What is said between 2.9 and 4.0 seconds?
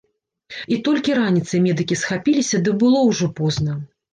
ўжо позна.